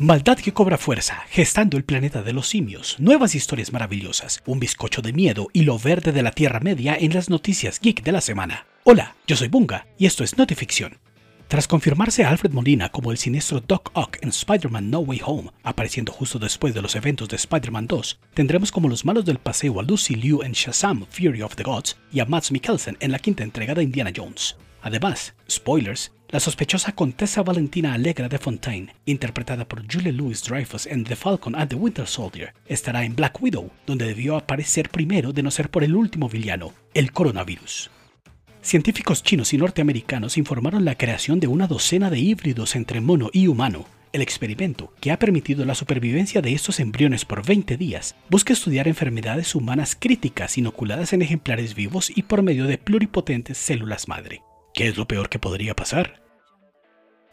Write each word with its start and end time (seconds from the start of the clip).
Maldad 0.00 0.38
que 0.38 0.54
cobra 0.54 0.78
fuerza, 0.78 1.24
gestando 1.28 1.76
el 1.76 1.84
planeta 1.84 2.22
de 2.22 2.32
los 2.32 2.48
simios, 2.48 2.96
nuevas 2.98 3.34
historias 3.34 3.70
maravillosas, 3.70 4.42
un 4.46 4.58
bizcocho 4.58 5.02
de 5.02 5.12
miedo 5.12 5.48
y 5.52 5.64
lo 5.64 5.78
verde 5.78 6.10
de 6.10 6.22
la 6.22 6.30
Tierra 6.30 6.58
Media 6.58 6.96
en 6.98 7.12
las 7.12 7.28
noticias 7.28 7.78
geek 7.80 8.02
de 8.02 8.12
la 8.12 8.22
semana. 8.22 8.64
Hola, 8.84 9.14
yo 9.26 9.36
soy 9.36 9.48
Bunga 9.48 9.86
y 9.98 10.06
esto 10.06 10.24
es 10.24 10.38
Notificción. 10.38 10.96
Tras 11.48 11.68
confirmarse 11.68 12.24
a 12.24 12.30
Alfred 12.30 12.52
Molina 12.52 12.88
como 12.88 13.10
el 13.10 13.18
siniestro 13.18 13.60
Doc 13.60 13.90
Ock 13.92 14.16
en 14.22 14.30
Spider-Man 14.30 14.90
No 14.90 15.00
Way 15.00 15.20
Home, 15.22 15.50
apareciendo 15.64 16.12
justo 16.12 16.38
después 16.38 16.72
de 16.72 16.80
los 16.80 16.96
eventos 16.96 17.28
de 17.28 17.36
Spider-Man 17.36 17.86
2, 17.86 18.20
tendremos 18.32 18.72
como 18.72 18.88
los 18.88 19.04
malos 19.04 19.26
del 19.26 19.36
paseo 19.36 19.80
a 19.80 19.82
Lucy 19.82 20.14
Liu 20.14 20.42
en 20.42 20.52
Shazam 20.52 21.04
Fury 21.10 21.42
of 21.42 21.56
the 21.56 21.62
Gods 21.62 21.98
y 22.10 22.20
a 22.20 22.24
Mads 22.24 22.52
Mikkelsen 22.52 22.96
en 23.00 23.12
la 23.12 23.18
quinta 23.18 23.42
entrega 23.42 23.74
de 23.74 23.82
Indiana 23.82 24.12
Jones. 24.16 24.56
Además, 24.80 25.34
spoilers, 25.50 26.10
la 26.30 26.38
sospechosa 26.38 26.92
Contesa 26.92 27.42
Valentina 27.42 27.92
Alegra 27.92 28.28
de 28.28 28.38
Fontaine, 28.38 28.94
interpretada 29.04 29.66
por 29.66 29.82
Julia 29.92 30.12
Louis 30.12 30.42
Dreyfus 30.42 30.86
en 30.86 31.02
The 31.02 31.16
Falcon 31.16 31.56
and 31.56 31.68
the 31.68 31.76
Winter 31.76 32.06
Soldier, 32.06 32.54
estará 32.66 33.04
en 33.04 33.16
Black 33.16 33.42
Widow, 33.42 33.70
donde 33.86 34.06
debió 34.06 34.36
aparecer 34.36 34.90
primero 34.90 35.32
de 35.32 35.42
no 35.42 35.50
ser 35.50 35.70
por 35.70 35.82
el 35.82 35.96
último 35.96 36.28
villano, 36.28 36.72
el 36.94 37.12
coronavirus. 37.12 37.90
Científicos 38.62 39.22
chinos 39.22 39.52
y 39.54 39.58
norteamericanos 39.58 40.36
informaron 40.36 40.84
la 40.84 40.94
creación 40.94 41.40
de 41.40 41.48
una 41.48 41.66
docena 41.66 42.10
de 42.10 42.20
híbridos 42.20 42.76
entre 42.76 43.00
mono 43.00 43.30
y 43.32 43.48
humano. 43.48 43.86
El 44.12 44.22
experimento, 44.22 44.92
que 45.00 45.12
ha 45.12 45.18
permitido 45.18 45.64
la 45.64 45.74
supervivencia 45.74 46.42
de 46.42 46.52
estos 46.52 46.78
embriones 46.78 47.24
por 47.24 47.44
20 47.44 47.76
días, 47.76 48.16
busca 48.28 48.52
estudiar 48.52 48.86
enfermedades 48.86 49.54
humanas 49.54 49.96
críticas 49.98 50.58
inoculadas 50.58 51.12
en 51.12 51.22
ejemplares 51.22 51.74
vivos 51.74 52.12
y 52.14 52.22
por 52.22 52.42
medio 52.42 52.66
de 52.66 52.76
pluripotentes 52.76 53.56
células 53.56 54.08
madre. 54.08 54.42
¿Qué 54.80 54.88
es 54.88 54.96
lo 54.96 55.06
peor 55.06 55.28
que 55.28 55.38
podría 55.38 55.76
pasar? 55.76 56.22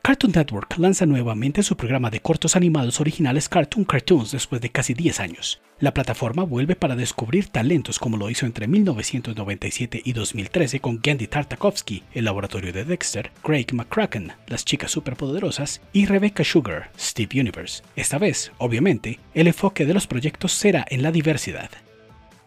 Cartoon 0.00 0.32
Network 0.34 0.78
lanza 0.78 1.04
nuevamente 1.04 1.62
su 1.62 1.76
programa 1.76 2.08
de 2.08 2.20
cortos 2.20 2.56
animados 2.56 3.02
originales 3.02 3.50
Cartoon 3.50 3.84
Cartoons 3.84 4.32
después 4.32 4.62
de 4.62 4.70
casi 4.70 4.94
10 4.94 5.20
años. 5.20 5.60
La 5.78 5.92
plataforma 5.92 6.44
vuelve 6.44 6.74
para 6.74 6.96
descubrir 6.96 7.48
talentos 7.48 7.98
como 7.98 8.16
lo 8.16 8.30
hizo 8.30 8.46
entre 8.46 8.66
1997 8.66 10.00
y 10.02 10.14
2013 10.14 10.80
con 10.80 11.00
Gandhi 11.02 11.26
Tartakovsky, 11.26 12.02
el 12.14 12.24
laboratorio 12.24 12.72
de 12.72 12.86
Dexter, 12.86 13.30
Craig 13.42 13.66
McCracken, 13.74 14.32
las 14.46 14.64
chicas 14.64 14.92
superpoderosas 14.92 15.82
y 15.92 16.06
Rebecca 16.06 16.44
Sugar, 16.44 16.92
Steve 16.98 17.38
Universe. 17.38 17.82
Esta 17.94 18.16
vez, 18.16 18.52
obviamente, 18.56 19.20
el 19.34 19.48
enfoque 19.48 19.84
de 19.84 19.92
los 19.92 20.06
proyectos 20.06 20.52
será 20.52 20.86
en 20.88 21.02
la 21.02 21.12
diversidad. 21.12 21.68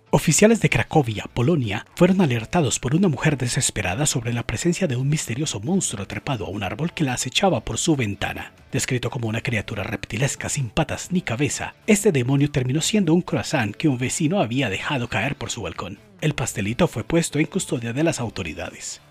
Oficiales 0.10 0.62
de 0.62 0.70
Cracovia, 0.70 1.26
Polonia, 1.34 1.86
fueron 1.96 2.22
alertados 2.22 2.80
por 2.80 2.96
una 2.96 3.10
mujer 3.10 3.38
desesperada 3.38 4.06
sobre 4.06 4.32
la 4.32 4.48
presencia 4.48 4.88
de 4.88 4.96
un 4.96 5.10
misterioso 5.10 5.60
monstruo 5.60 6.08
trepado 6.08 6.46
a 6.46 6.50
un 6.50 6.64
árbol 6.64 6.94
que 6.94 7.04
la 7.04 7.12
acechaba 7.12 7.60
por 7.60 7.78
su 7.78 7.98
ventana. 7.98 8.54
Descrito 8.72 9.10
como 9.10 9.28
una 9.28 9.42
criatura 9.42 9.84
reptilesca 9.84 10.48
sin 10.48 10.70
patas 10.70 11.12
ni 11.12 11.20
cabeza, 11.20 11.76
este 11.88 12.14
demonio 12.14 12.50
terminó 12.50 12.80
siendo 12.80 13.14
un 13.14 13.22
croissant 13.22 13.76
que 13.76 13.90
un 13.90 13.98
vecino 13.98 14.40
había 14.40 14.70
dejado 14.70 15.10
caer 15.10 15.36
por 15.36 15.52
su 15.52 15.64
balcón. 15.64 16.00
El 16.22 16.36
pastelito 16.36 16.88
fue 16.88 17.04
puesto 17.04 17.38
en 17.40 17.48
custodia 17.48 17.92
de 17.92 18.04
las 18.06 18.22
autoridades. 18.22 19.02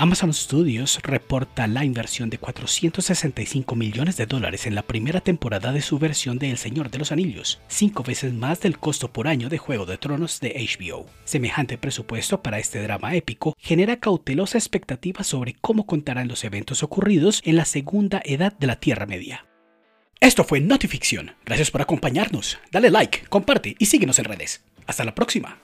Amazon 0.00 0.32
Studios 0.32 0.98
reporta 1.02 1.66
la 1.66 1.84
inversión 1.84 2.30
de 2.30 2.38
465 2.38 3.76
millones 3.76 4.16
de 4.16 4.24
dólares 4.24 4.64
en 4.64 4.74
la 4.74 4.80
primera 4.80 5.20
temporada 5.20 5.72
de 5.72 5.82
su 5.82 5.98
versión 5.98 6.38
de 6.38 6.48
El 6.48 6.56
Señor 6.56 6.90
de 6.90 6.96
los 6.96 7.12
Anillos, 7.12 7.60
cinco 7.68 8.02
veces 8.02 8.32
más 8.32 8.62
del 8.62 8.78
costo 8.78 9.12
por 9.12 9.28
año 9.28 9.50
de 9.50 9.58
Juego 9.58 9.84
de 9.84 9.98
Tronos 9.98 10.40
de 10.40 10.54
HBO. 10.54 11.04
Semejante 11.24 11.76
presupuesto 11.76 12.42
para 12.42 12.58
este 12.58 12.82
drama 12.82 13.14
épico 13.14 13.54
genera 13.58 14.00
cautelosa 14.00 14.56
expectativa 14.56 15.22
sobre 15.22 15.52
cómo 15.60 15.84
contarán 15.84 16.28
los 16.28 16.44
eventos 16.44 16.82
ocurridos 16.82 17.42
en 17.44 17.56
la 17.56 17.66
segunda 17.66 18.22
edad 18.24 18.54
de 18.58 18.68
la 18.68 18.76
Tierra 18.76 19.04
Media. 19.04 19.44
Esto 20.18 20.44
fue 20.44 20.60
Notificción. 20.60 21.32
Gracias 21.44 21.70
por 21.70 21.82
acompañarnos. 21.82 22.58
Dale 22.72 22.88
like, 22.88 23.26
comparte 23.28 23.76
y 23.78 23.84
síguenos 23.84 24.18
en 24.18 24.24
redes. 24.24 24.64
Hasta 24.86 25.04
la 25.04 25.14
próxima. 25.14 25.58